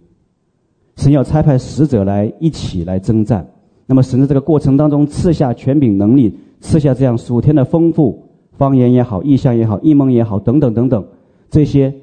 [0.95, 3.45] 神要差派使者来一起来征战。
[3.85, 11.05] 那么神在这个过程当中赐下权柄能力，赐下这样属天的丰富，方言也好，异象也好，异梦也好，等等等等。
[11.49, 11.93] 这些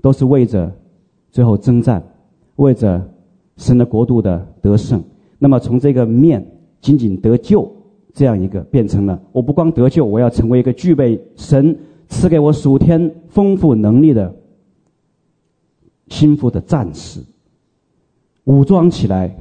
[0.00, 0.72] 都是为着
[1.34, 2.00] 最后征战，
[2.54, 3.02] 为着
[3.56, 5.02] 神的国度的得胜。
[5.36, 6.46] 那么从这个面
[6.80, 7.68] 仅仅得救
[8.12, 14.32] 这样一个，变成了我不光得救，我要成为一个具备神赐给我属天丰富能力的
[16.06, 17.18] 心腹的战士，
[18.44, 19.36] 武装起来，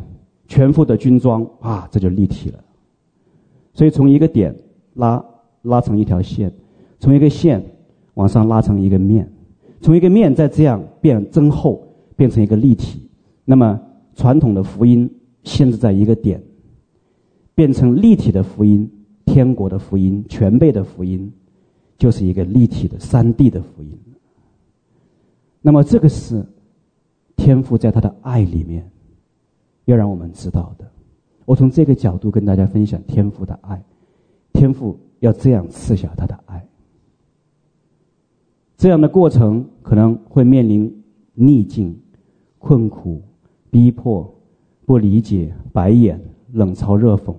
[0.48, 2.60] 全副的军装啊，这就立体了。
[3.76, 4.56] 所以从一个点
[4.96, 5.24] 拉
[5.62, 6.52] 拉成一条线，
[7.00, 7.64] 从一个线
[8.16, 9.32] 往上拉成一个面，
[9.84, 13.02] 从一个面再这样变增厚，变成一个立体。
[13.44, 13.78] 那么
[14.16, 15.10] 传统的福音
[15.44, 16.42] 限制在一个点，
[17.54, 18.90] 变成立体的福音，
[19.26, 21.30] 天国的福音，全备的福音，
[21.98, 23.92] 就是一个立体的三 D 的福音。
[25.62, 26.46] 那么这个是
[27.36, 28.90] 天赋在他的爱里面
[29.84, 30.90] 要让我们知道的。
[31.44, 33.84] 我从这个角度跟大家分享天赋的爱，
[34.54, 36.66] 天赋要这样赐下他的爱。
[38.84, 41.04] 这样的过程可能会面临
[41.36, 41.98] 逆境、
[42.60, 43.22] 困苦。
[43.72, 44.30] 逼迫、
[44.86, 46.20] 不理解、白眼、
[46.52, 47.34] 冷嘲热讽，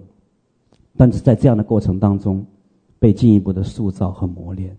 [0.96, 2.46] 但是在这样的过程当中，
[2.98, 4.74] 被进一步的塑造和磨练，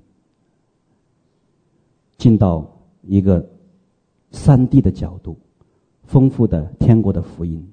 [2.17, 2.67] 进到
[3.03, 3.47] 一个
[4.31, 5.37] 三 D 的角度，
[6.05, 7.63] 丰富的天国的福音，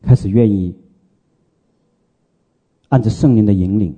[0.00, 0.74] 开始愿意
[2.88, 3.94] 按着圣灵的引领，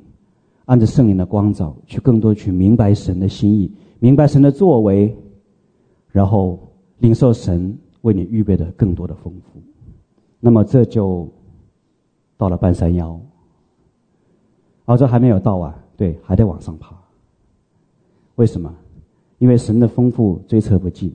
[0.72, 5.14] 按着圣灵的光照，去更多去明白神的心意，明白神的作为，
[6.08, 6.58] 然后
[7.00, 7.78] 领受神。
[8.00, 9.62] 为你预备的更多的丰富，
[10.40, 11.28] 那么这就
[12.36, 13.20] 到了半山腰，
[14.86, 16.96] 而这还没有到啊，对，还得往上爬。
[18.34, 18.74] 为什么？
[19.38, 21.14] 因为神的丰富追测不尽。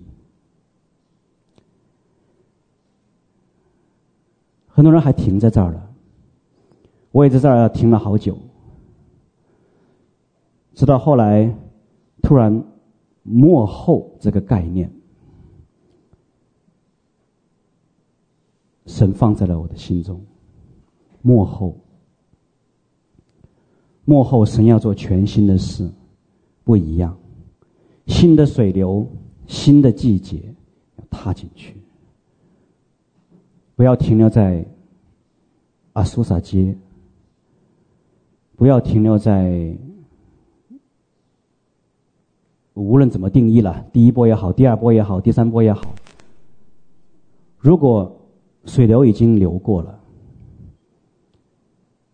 [4.67, 5.89] 很多人还停在这儿了，
[7.12, 8.38] 我也在这儿停了好久，
[10.78, 11.52] 直到后来
[12.22, 12.63] 突然
[13.24, 14.88] 幕后这个概念。
[18.86, 20.24] 神放在了我的心中，
[21.24, 21.76] 幕后，
[24.06, 25.90] 幕后，神要做全新的事，
[26.63, 27.18] 不一样，
[28.06, 29.04] 新的水流，
[29.48, 30.54] 新的季节，
[30.98, 31.76] 要踏进去，
[33.76, 34.63] 不要停留在
[35.94, 36.78] 阿苏萨街，
[38.56, 39.76] 不要停留在，
[42.78, 45.94] 无论怎么定义了，第一波也好，第二波也好，第三波也好，
[47.58, 48.13] 如果。
[48.66, 49.98] 水流已经流过了，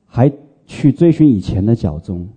[0.06, 0.32] 还
[0.68, 2.30] 去追寻以前的脚踪，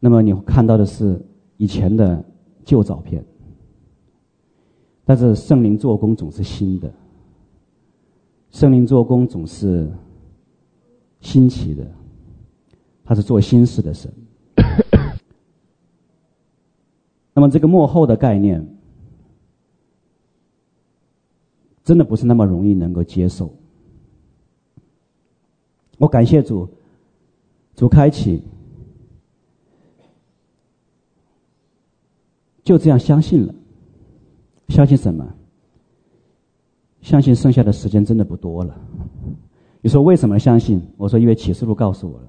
[0.00, 1.18] 那么你看到的是
[1.56, 2.22] 以前的
[2.62, 3.24] 旧照片。
[5.06, 6.92] 但是圣灵做工总是新的，
[8.50, 9.90] 圣灵做工总是
[11.22, 11.90] 新奇的，
[13.02, 14.12] 他是做新事的神。
[17.34, 18.66] 那么这个幕后的概念。
[21.84, 23.52] 真的不是那么容易能够接受。
[25.98, 26.66] 我感谢主，
[27.76, 28.42] 主开启，
[32.62, 33.54] 就这样相信了。
[34.68, 35.30] 相信什么？
[37.02, 38.74] 相信剩下的时间真的不多了。
[39.82, 40.80] 你说为什么相信？
[40.96, 42.26] 我说因为启示录告诉我了。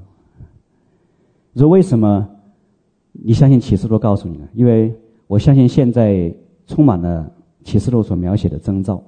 [1.53, 2.29] 你说为什么
[3.23, 4.47] 你相信启示录告诉你呢？
[4.53, 4.93] 因为
[5.27, 6.33] 我相信现在
[6.67, 7.31] 充满了
[7.63, 9.01] 启示录所描写的征兆。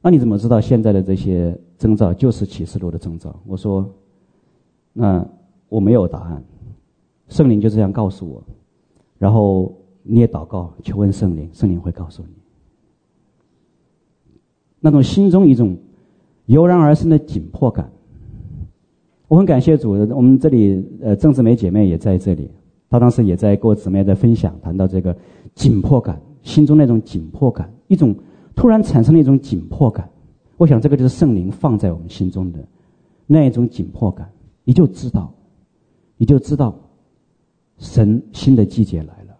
[0.00, 3.34] 那你怎么知道现在的这些征兆就是启示录的征兆？
[3.46, 3.90] 我说，
[4.92, 5.26] 那
[5.68, 6.44] 我没有答案，
[7.28, 8.42] 圣灵就这样告诉我，
[9.18, 12.28] 然后你也祷告求问圣灵，圣灵会告诉你。
[14.78, 15.76] 那种心中一种
[16.46, 17.90] 油然而生的紧迫感，
[19.26, 22.50] 我很感谢主，我们这里呃郑志梅姐妹也在这里，
[22.94, 25.16] 他当时也在跟我姊妹在分享，谈到这个
[25.52, 28.14] 紧迫感，心中那种紧迫感，一种。
[28.54, 30.08] 突然产生了一种紧迫感，
[30.56, 32.64] 我想这个就是圣灵放在我们心中的
[33.26, 34.30] 那一种紧迫感，
[34.62, 35.34] 你就知道，
[36.16, 36.72] 你就知道，
[37.78, 39.36] 神新的季节来了，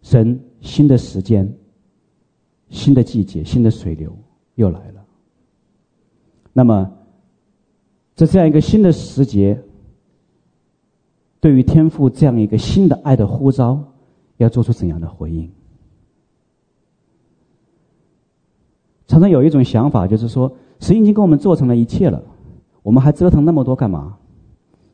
[0.00, 1.52] 神新的时间、
[2.68, 4.16] 新的季节、新的水流
[4.54, 5.04] 又来了。
[6.52, 6.88] 那么，
[8.14, 9.60] 在这样一个新的时节，
[11.40, 13.82] 对于天父这样一个新的爱的呼召，
[14.38, 15.50] 要做出怎样的回应？
[19.06, 22.22] 常常有一种想法，就是说，神已经跟我们做成了一切了，
[22.82, 24.16] 我们还折腾那么多干嘛？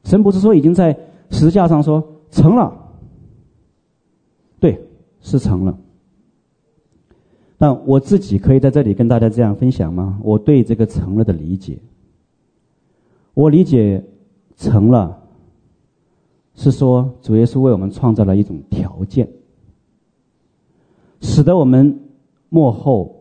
[0.04, 0.98] 神不是说已经在
[1.30, 2.76] 十架上说成了？
[4.60, 4.78] 对，
[5.20, 5.78] 是成了。
[7.56, 10.18] 但我自己可以在这里跟大家这样分享吗？
[10.22, 11.78] 我对这个成了的理解，
[13.32, 14.04] 我理解
[14.56, 15.21] 成了，
[16.54, 19.28] 是说主耶稣为我们创造了一种条件，
[21.20, 22.00] 使得我们
[22.48, 23.18] 幕后。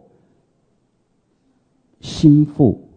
[2.04, 2.89] 心腹，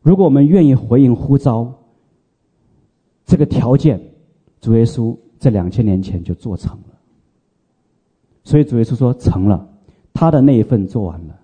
[0.00, 1.70] 如果我们愿意回应呼召，
[3.26, 4.00] 这个条件，
[4.58, 6.98] 主耶稣在两千年前就做成了。
[8.42, 9.68] 所以主耶稣说成了，
[10.14, 11.38] 他的那一份做完了。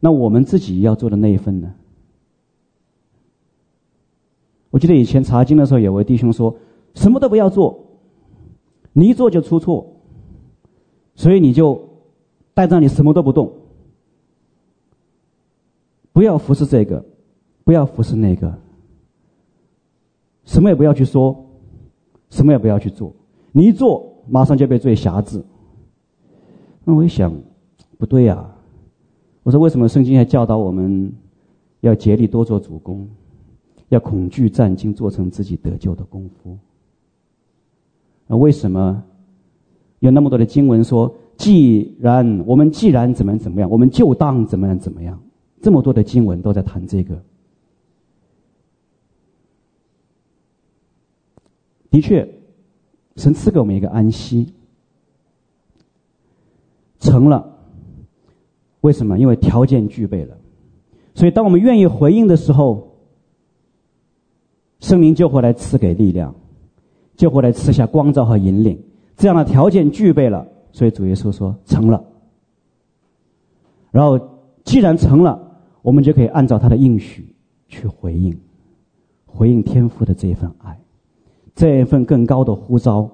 [0.00, 1.72] 那我们自己要做的那一份呢？
[4.72, 6.56] 我记得以前查经的时候，有位弟兄说
[6.96, 7.78] ：“什么都不要做，
[8.94, 9.86] 你一做就出错，
[11.14, 11.78] 所以你就
[12.54, 13.52] 待在那里什么都不动，
[16.10, 17.04] 不要服侍这个，
[17.64, 18.50] 不要服侍那个，
[20.46, 21.36] 什么也不要去说，
[22.30, 23.14] 什么也不要去做，
[23.52, 25.44] 你一做马上就被罪辖制。”
[26.82, 27.30] 那我一想，
[27.98, 28.56] 不对呀、啊，
[29.42, 31.12] 我说为什么圣经还教导我们
[31.80, 33.06] 要竭力多做主工？
[33.92, 36.56] 要恐惧战兢，做成自己得救的功夫。
[38.26, 39.04] 那为什么
[39.98, 45.20] 有那么多的经文说，既然我们既然怎么怎么样，我们就当怎么样怎么样？
[45.60, 47.22] 这么多的经文都在谈这个。
[51.90, 52.26] 的确，
[53.16, 54.54] 神赐给我们一个安息，
[56.98, 57.58] 成了。
[58.80, 59.18] 为什么？
[59.18, 60.34] 因为条件具备了。
[61.14, 62.88] 所以，当我们愿意回应的时候。
[64.82, 66.34] 圣灵就会来赐给力量，
[67.14, 68.76] 就会来赐下光照和引领。
[69.16, 72.02] 这样的条件具备了，所以主耶稣说成了。
[73.92, 74.18] 然后
[74.64, 75.40] 既然成了，
[75.82, 77.32] 我们就可以按照他的应许
[77.68, 78.36] 去回应，
[79.24, 80.76] 回应天父的这一份爱，
[81.54, 83.08] 这一份更高的呼召，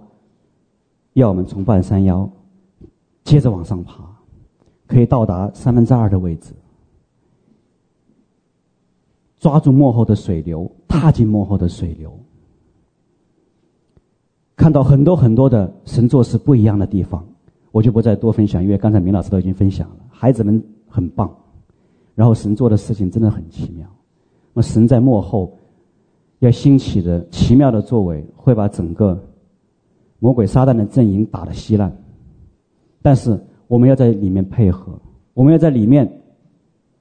[1.12, 2.28] 要我们从半山腰
[3.24, 4.02] 接着往上爬，
[4.86, 6.54] 可以到达三分之二的位置。
[9.38, 12.18] 抓住幕后的水流，踏进幕后的水流，
[14.56, 17.24] 看到很多很多的神做事不一样的地方，
[17.70, 19.96] 我就不再多分享，因为刚才明老师都已经分享了。
[20.10, 21.32] 孩子们很棒，
[22.14, 23.86] 然后神做的事情真的很奇妙。
[24.54, 25.56] 那神在幕后
[26.40, 29.22] 要兴起的奇妙的作为，会把整个
[30.18, 31.96] 魔鬼撒旦的阵营打得稀烂，
[33.02, 34.98] 但是我们要在里面配合，
[35.34, 36.20] 我们要在里面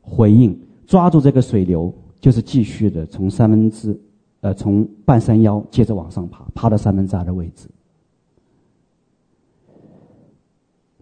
[0.02, 1.91] 回应，抓住这个水流。
[2.19, 3.99] 就是继续的从三分之，
[4.41, 7.69] 呃，从半山腰接着往上爬，爬到三分之二的位置。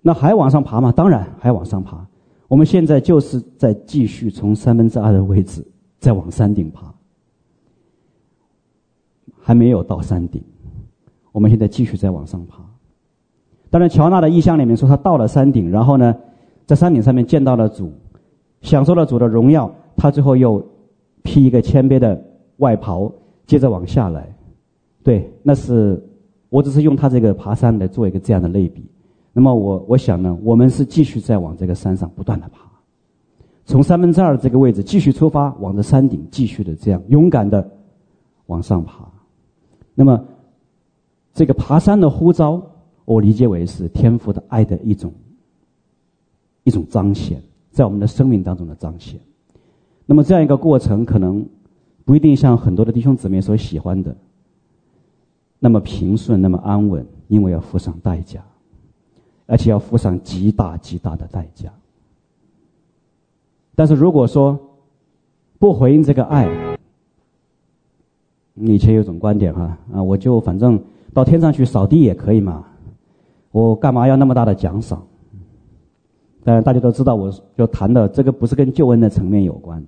[0.02, 0.92] 那还往上爬吗？
[0.92, 2.06] 当然还往上爬。
[2.48, 5.66] 我们现在就是在继续从三分之二的位置
[6.00, 6.94] 再往山顶爬，
[9.40, 10.44] 还没有到山顶。
[11.32, 12.64] 我们现在继续再往上爬。
[13.70, 16.16] 当然，乔纳的异象里面说他到了山顶，然后呢，
[16.68, 17.92] 在山顶上面见到了主，
[18.62, 20.75] 享受了主的荣耀，他最后又。
[21.26, 22.24] 披一个谦卑的
[22.58, 23.12] 外袍，
[23.46, 24.34] 接着往下来，
[25.04, 26.02] 对，那是
[26.50, 28.86] 我只是用他这个爬山来做一个这样的类比。
[29.34, 32.60] 那么我我想呢，我们是继续在往这个山上不断的爬，
[33.66, 37.70] 从三分之二这个位置继续出发，往着山顶继续的这样勇敢的
[38.46, 39.06] 往上爬。
[39.94, 40.24] 那么
[41.34, 42.62] 这个爬山的呼召，
[43.04, 45.12] 我理解为是天赋的爱的一种
[46.64, 49.20] 一种彰显，在我们的生命当中的彰显。
[50.06, 51.46] 那么这样一个过程，可能
[52.04, 54.16] 不一定像很多的弟兄姊妹所喜欢的
[55.60, 58.40] 那么平顺、那么安稳，因为要付上代价，
[59.48, 61.74] 而且要付上极大极大的代价。
[63.74, 64.60] 但是如果说
[65.58, 66.48] 不回应这个爱，
[68.54, 70.80] 以前有种观点哈啊，我就反正
[71.14, 72.64] 到天上去扫地也可以嘛，
[73.52, 75.02] 我干嘛要那么大的奖赏？
[76.44, 79.84] 当然大家都知道，我就谈的这个不是跟救恩的层面有关。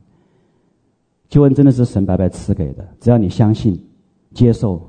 [1.30, 3.78] 救恩真的是神白白赐给的，只要你相信、
[4.34, 4.82] 接受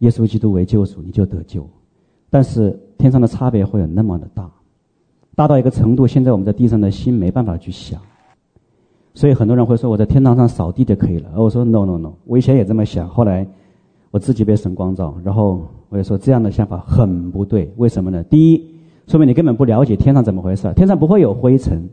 [0.00, 1.66] 耶稣基督为救主，你就得救。
[2.30, 4.50] 但是天上的差别会有那么的大，
[5.34, 8.00] 大到一个程度，现在我们在地上的心没办法去想。
[9.14, 11.30] 所以很多人会说，我在天堂上扫地就可以了。
[11.34, 13.46] 而我说 no no no，我以前也这么想，后来
[14.10, 17.72] 我自己被神光照，然后我也说这样的想法很不对。
[17.78, 18.22] 为什么呢？
[18.24, 18.64] 第一，
[19.06, 21.88] 说明你根本不了解天上怎么回事，天上不会有灰尘，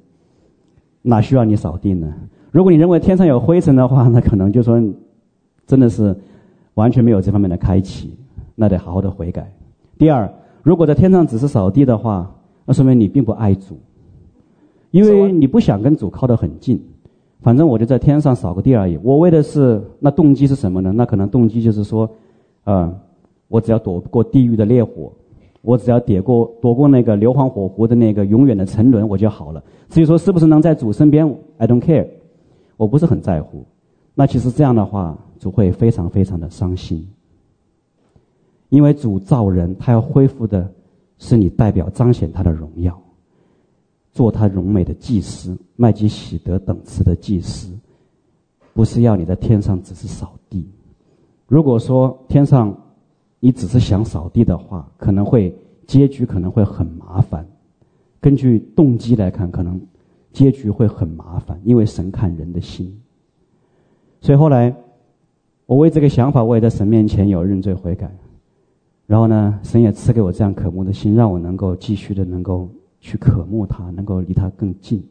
[1.02, 2.14] 哪需要你扫地呢？
[2.56, 4.82] 如果你认为天上有灰尘的话，那可能就说，
[5.68, 6.16] 真的是
[6.76, 8.16] 完全没有这方面的开启，
[8.56, 9.52] 那得好好的悔改。
[9.98, 12.34] 第二，如果在天上只是扫地的话，
[12.64, 13.78] 那说明你并不爱主，
[14.92, 16.82] 因为你不想跟主靠得很近。
[17.42, 18.98] 反正我就在天上扫个地而已。
[19.04, 20.94] 我为的是那动机是什么呢？
[20.96, 22.10] 那可能动机就是说，
[22.64, 22.90] 呃，
[23.50, 25.12] 我只要躲过地狱的烈火，
[25.62, 29.62] 我只要躲过躲过那个硫磺火湖的那个永远的沉沦，我就好了。
[29.90, 32.08] 至于说是不是能在主身边，I don't care。
[32.78, 33.66] 我不是很在乎，
[34.14, 37.08] 那其实这样的话，主会非常非常的伤心，
[38.70, 40.70] 因为主造人，他要恢复的
[41.18, 43.02] 是你代表彰显他的荣耀，
[44.12, 47.72] 做他荣美的祭司，麦基洗德等次的祭司，
[48.74, 50.70] 不是要你在天上只是扫地。
[51.48, 52.76] 如果说天上
[53.40, 55.58] 你只是想扫地的话，可能会
[55.88, 57.48] 结局可能会很麻烦。
[58.20, 59.80] 根据动机来看，可能。
[60.36, 62.94] 结局会很麻烦，因为神看人的心。
[64.20, 64.76] 所以后来，
[65.66, 68.12] 我为这个想法，我也在神面前有认罪悔改。
[69.08, 72.70] 然后呢，神也赐给我这样渴慕的心，让我能够继续的能够
[73.00, 75.02] 去渴慕他，能够离他更近。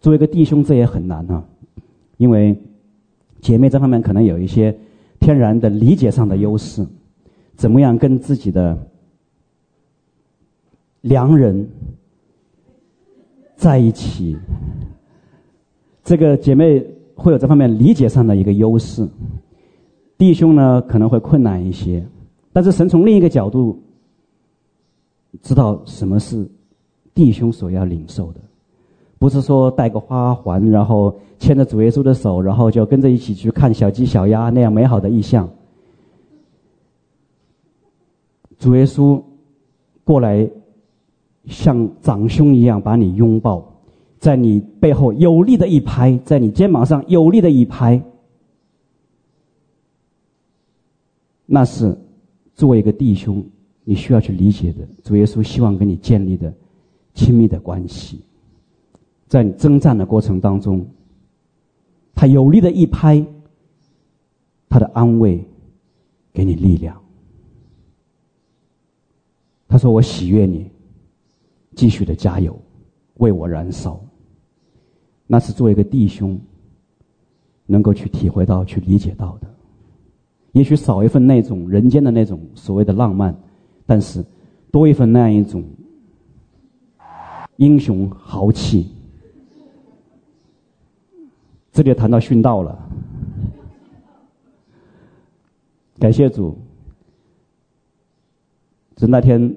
[0.00, 1.44] 作为一个弟兄，这也很难啊，
[2.16, 2.60] 因为
[3.40, 4.76] 姐妹这方面可能有一些
[5.20, 6.84] 天然的理解上的优势，
[7.54, 8.76] 怎么样跟自己的
[11.02, 11.68] 良人
[13.62, 14.36] 在一起？
[16.02, 16.84] 这个姐妹
[17.14, 19.08] 会有这方面理解上的一个优势，
[20.18, 22.04] 弟兄呢可能会困难一些，
[22.52, 23.80] 但是神从另一个角度
[25.42, 26.44] 知道什么是
[27.14, 28.40] 弟兄所要领受的。
[29.20, 35.48] 不是说戴个花环，然后牵着主耶稣的手，然后就跟着一起去看小鸡小鸭那样美好的意象。
[38.58, 39.22] 主耶稣
[40.02, 40.50] 过来，
[41.46, 43.66] 像长兄一样把你拥抱，
[44.18, 48.02] 在你背后有力的一拍，在你肩膀上有力的一拍，
[51.46, 51.98] 那是
[52.54, 53.44] 作为一个弟兄
[53.84, 54.86] 你需要去理解的。
[55.02, 56.52] 主耶稣希望跟你建立的
[57.14, 58.20] 亲密的关系。
[59.26, 60.86] 在你征战的过程当中，
[62.14, 63.24] 他有力的一拍，
[64.68, 65.42] 他的安慰，
[66.32, 67.00] 给你力量。
[69.66, 70.70] 他说：“我喜悦你，
[71.74, 72.58] 继续的加油，
[73.14, 74.00] 为我燃烧。”
[75.26, 76.38] 那是作为一个弟兄，
[77.66, 79.48] 能够去体会到、去理解到的。
[80.52, 83.34] 也许少一份那种人间的那种所谓的浪漫，
[83.86, 84.22] 但是
[84.70, 85.64] 多一份那样一种
[87.56, 88.90] 英雄豪气。
[91.72, 92.78] 这里谈到殉道了，
[95.98, 96.54] 感谢主。
[98.94, 99.56] 就那天，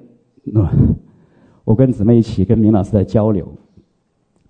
[1.66, 3.44] 我跟姊妹一起跟明老师在交流，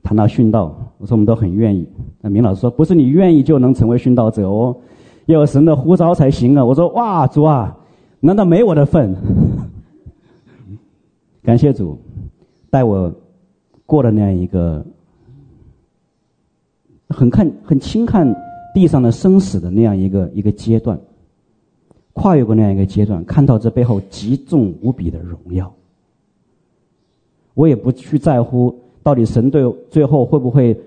[0.03, 1.89] 谈到殉道，我说我们都很愿意。
[2.21, 4.77] 那明老师说，不是你愿意就能成为殉道者哦，
[5.25, 6.63] 要有神的呼召才行啊。
[6.63, 7.75] 我说哇，主啊，
[8.21, 9.17] 难道没我的份？
[11.43, 11.99] 感谢主，
[12.69, 13.11] 带我
[13.87, 14.85] 过了那样一个。
[17.09, 18.31] 很看很轻看
[18.75, 21.01] 地上的生死的那样一个一个阶段，
[22.13, 25.73] 跨越过那样一个阶段，看到这背后极重无比的荣耀。
[27.57, 30.79] 我也不去在乎到底神对最后会不会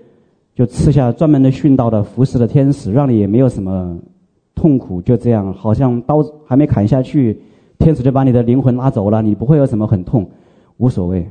[0.54, 3.98] 就赐下专门的殉道的服侍的天使，让你也没有什么
[4.54, 7.42] 痛苦，就这样好像刀还没砍下去，
[7.78, 10.30] 天使就把你的灵魂拉走了，你不会有什么很痛，
[10.76, 11.28] 无所谓，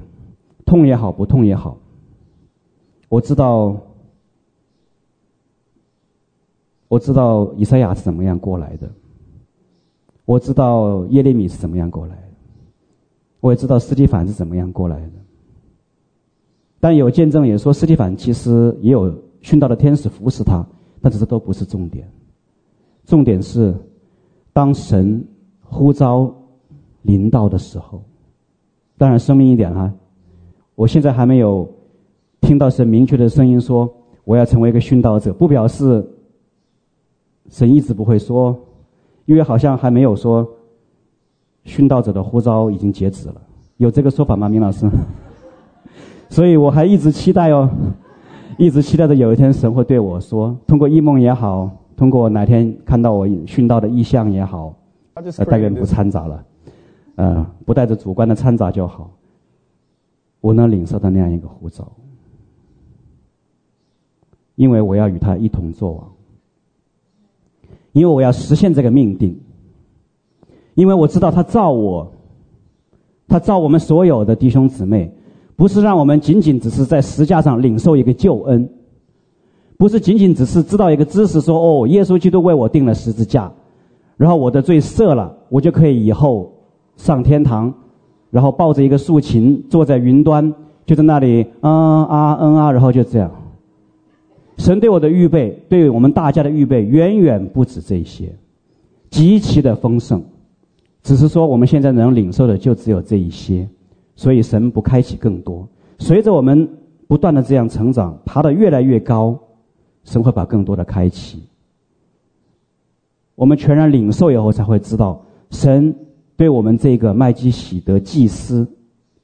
[0.65, 1.77] 痛也好，不痛也好，
[3.07, 3.75] 我知道。
[6.89, 8.89] 我知道以赛亚是怎么样过来的，
[10.25, 12.23] 我知道耶利米是怎么样过来的，
[13.41, 15.11] 我也知道斯蒂凡是怎么样过来的。
[16.79, 20.65] 但有见证也说，司提反其实也有殉道的天使服侍他，
[21.01, 22.07] 但是这都不是重点。
[23.05, 23.75] 重点是，
[24.53, 25.25] 当神
[25.61, 26.33] 呼召
[27.01, 28.01] 临到的时候，
[28.97, 29.93] 当然声明一点哈，
[30.75, 31.69] 我现在还没有
[32.41, 33.91] 听到神明确的声音说
[34.23, 36.05] 我要成为一个殉道者，不表示。
[37.51, 38.55] 神一直不会说，
[39.25, 40.47] 因为好像还没有说，
[41.65, 43.41] 殉道者的呼召已经截止了，
[43.77, 44.87] 有这个说法吗，明老师？
[46.29, 47.69] 所以我还一直期待哦，
[48.57, 54.73] 一直期待着有一天神会对我说，通过异梦也好，通过哪天看到我殉道的意象也好，
[55.15, 56.45] 呃，但愿不掺杂了，
[57.15, 59.11] 呃，不带着主观的掺杂就好，
[60.39, 61.91] 我能领受到那样一个呼召，
[64.55, 66.11] 因为我要与他一同作王。
[67.91, 69.35] 因为我要实现这个命定，
[70.75, 72.09] 因为我知道他造我，
[73.27, 75.11] 他造我们所有的弟兄姊妹，
[75.59, 78.69] 不是让我们仅仅只是在十架上领受一个救恩，
[79.77, 83.51] 不是仅仅只是知道一个知识说哦，耶稣基督为我定了十字架，
[84.15, 86.49] 然后我的罪赦了，我就可以以后
[86.95, 87.73] 上天堂，
[88.31, 90.55] 然后抱着一个竖琴坐在云端，
[90.85, 93.29] 就在那里嗯啊嗯啊，然后就这样。
[94.57, 98.33] 神对我的预备，对我们大家的预备，远远不止这些，
[99.09, 100.23] 极其的丰盛。
[101.03, 103.67] 只是说我们现在能领受的就只有这一些，
[104.19, 105.65] 所以神不开启更多。
[105.97, 106.67] 随着我们
[107.07, 109.39] 不断的这样成长，爬得越来越高，
[110.03, 111.43] 神会把更多的开启。
[113.35, 115.95] 我们全然领受以后，才会知道神
[116.35, 118.67] 对我们这个麦基洗德祭司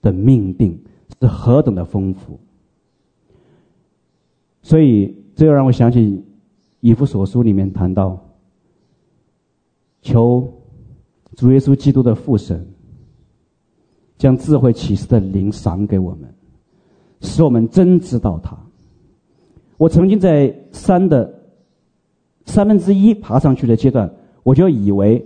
[0.02, 0.82] 的命定
[1.20, 2.39] 是何等的丰富。
[4.62, 5.14] 所以。
[5.38, 6.24] 这又让我想起
[6.80, 8.18] 以弗所书里面谈到，
[10.02, 10.50] 求
[11.36, 12.66] 主耶稣基督的父神
[14.18, 16.34] 将智慧启示的灵赏给我们，
[17.22, 18.57] 使我们真知道他。
[19.78, 21.34] 我曾经在山的
[22.45, 24.09] 三分之一爬上去的阶段，
[24.43, 25.26] 我就以为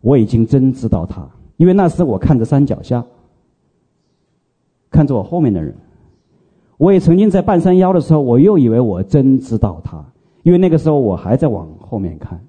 [0.00, 3.04] 我已经真知道他，因为那时我看着山脚下，
[4.90, 5.74] 看着我后面的人。
[6.76, 10.04] 我也曾经在半山腰的时候，我又以为我真知道他，
[10.42, 12.44] 因为那个时候我还在往后面看。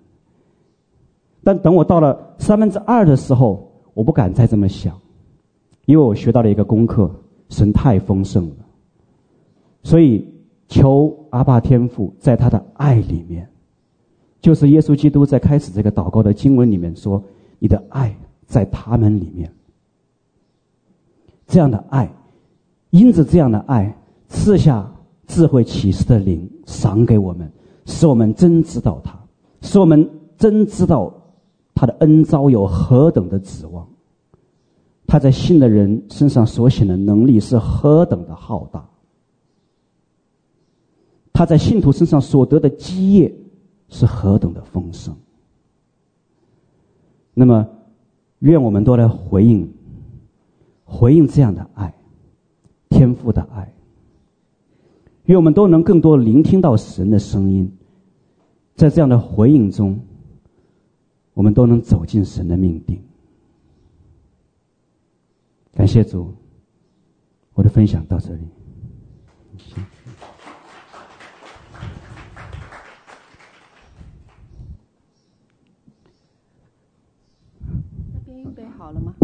[1.43, 4.99] 但等我到了三分之二的时候，我不敢再这么想，
[5.85, 7.09] 因为我学到了一个功课：
[7.49, 8.55] 神太丰盛了，
[9.83, 10.27] 所以
[10.67, 13.47] 求阿爸天父在他的爱里面。
[14.41, 17.23] 就是耶稣基督在开始这个祷告的经文里面说
[17.57, 18.15] ：“你的爱
[18.45, 19.51] 在他们里面。”
[21.47, 22.11] 这样的爱，
[22.91, 23.95] 因着这样的爱，
[24.27, 24.87] 赐下
[25.25, 27.51] 智慧启示的灵赏给我们，
[27.85, 29.17] 使我们真知道他，
[29.61, 30.07] 使我们
[30.37, 31.11] 真知道
[31.73, 33.87] 他的恩招有何等的指望，
[35.15, 38.85] 他在信的人身上所显的能力是何等的浩大，
[41.31, 43.33] 他在信徒身上所得的基业。
[43.87, 45.15] 是何等的丰盛！
[47.33, 47.65] 那么，
[48.39, 49.71] 愿我们都来回应，
[50.83, 51.93] 回应这样的爱，
[52.89, 53.71] 天赋的爱。
[55.25, 57.71] 愿我们都能更多聆听到神的声音，
[58.75, 59.97] 在这样的回应中，
[61.35, 62.99] 我们都能走进神的命定。
[65.75, 66.33] 感谢主，
[67.53, 68.47] 我的分享到这里。
[78.77, 79.15] 好了吗？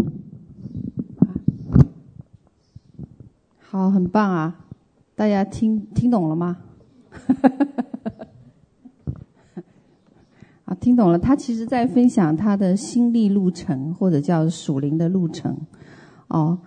[3.59, 4.65] 好，很棒啊！
[5.13, 6.57] 大家听听懂了吗？
[10.65, 11.19] 啊，听懂了。
[11.19, 15.55] 他其实在分享他的心历路程，或者叫属灵的路程。
[16.31, 16.57] 哦，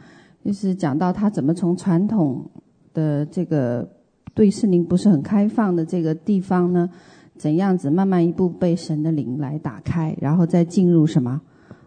[0.44, 2.44] 就是讲到他怎么从传统
[2.92, 3.88] 的这个
[4.34, 6.88] 对圣灵不是很开放的这个地方呢，
[7.36, 11.40] 怎样子慢慢一步被神的灵来打开，然后再进入什么？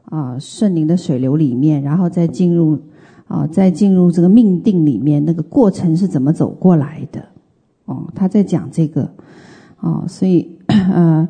[0.06, 2.80] 啊，圣灵的水流里面，然后再进入，
[3.28, 7.24] 啊，再进入这个命定里面，那个过程是怎么走过来的？
[7.84, 9.10] 哦，他在讲这个，
[9.82, 11.28] 哦，所以， 呃，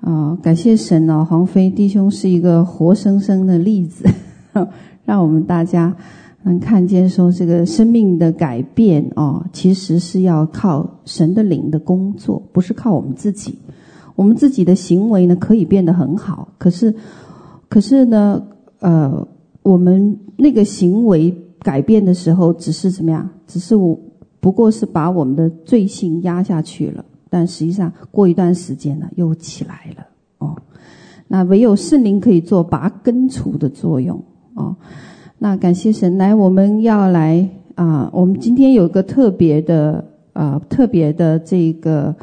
[0.00, 4.08] 啊，感谢神哦，黄飞弟兄是一个活生生的例子，
[5.04, 5.94] 让我们大家
[6.42, 13.58] 能看见说，这个生命的改变哦，其实是要靠神的灵的工作，不是靠我们自己。
[14.14, 16.94] 我们自己的行为呢，可以变得很好，可是。
[17.68, 18.42] 可是呢，
[18.80, 19.26] 呃，
[19.62, 23.26] 我们那个行为改变的时候，只是怎么样？
[23.46, 23.98] 只是我
[24.40, 27.02] 不过是把我们的罪性压下去了。
[27.30, 30.06] 但实际上，过一段时间呢，又起来了。
[30.36, 30.54] 哦，
[31.28, 34.22] 那唯有圣灵可以做拔根除的作用。
[34.54, 34.76] 哦，
[35.38, 42.14] 那感谢神，来，我们要来啊，我们今天有个特别的啊，特别的这个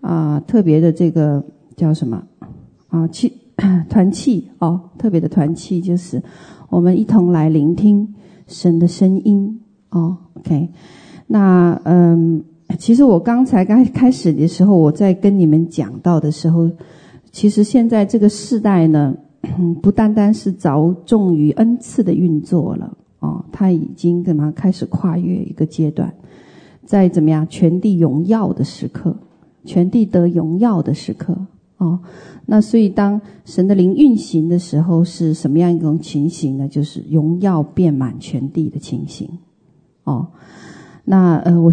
[0.00, 1.44] 啊，特别的这个
[1.76, 2.22] 叫什么
[2.88, 3.06] 啊？
[3.08, 3.32] 气。
[3.90, 6.22] 团气哦，特别的团气就是
[6.70, 8.14] 我们一同来聆听
[8.46, 9.60] 神的声音
[9.90, 10.16] 哦。
[10.34, 10.68] OK，
[11.26, 12.40] 那嗯，
[12.78, 16.70] 其实我刚才刚开始的时候，我在跟你们讲到的时候，
[17.32, 19.12] 其实现在这个世代呢，
[19.82, 26.12] 不单单是着重于恩赐的运作了哦，他已经干嘛开始跨越一个阶段，
[26.84, 29.16] 在怎么样全地荣耀的时刻，
[29.64, 31.36] 全地得荣耀的时刻
[31.78, 31.98] 哦。
[32.46, 36.66] 那所以，当神的灵运行的时候，是什么样一种情形呢？
[36.66, 39.28] 就是荣耀遍满全地的情形。
[40.04, 40.28] 哦，
[41.04, 41.70] 那呃，我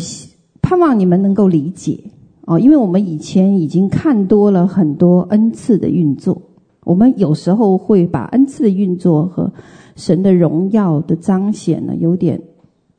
[0.61, 1.97] 盼望你们能够理解
[2.45, 6.41] 哦，因为我们以前已经看多了很多恩赐的运作，
[6.85, 9.51] 我们有时候会把恩赐的运作和
[9.97, 12.41] 神的荣耀的彰显呢，有点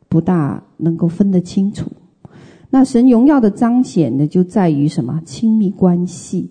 [0.08, 1.90] 不大能够分得清楚。
[2.68, 5.22] 那神荣耀的彰显呢，就在于什么？
[5.24, 6.50] 亲密关系。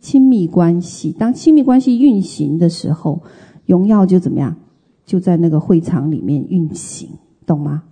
[0.00, 3.22] 亲密关系，当亲密关系运行的时候，
[3.66, 4.54] 荣耀就怎么样？
[5.04, 7.08] 就在那个会场里面运行，
[7.46, 7.82] 懂吗？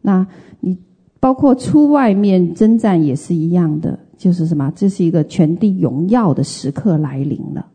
[0.00, 0.26] 那
[0.60, 0.78] 你
[1.18, 4.72] 包括出外面征战也是一样的，就是什么？
[4.74, 7.66] 这是一个全地荣耀的时刻来临了。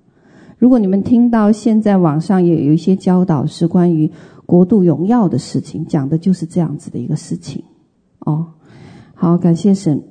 [0.58, 4.10] 如果你们听到现在网上也有一些教导是关于
[4.46, 7.64] 国度荣耀的事情，讲的就是这样子的一个事情。
[8.20, 8.46] 哦，
[9.14, 10.02] 好，感谢神。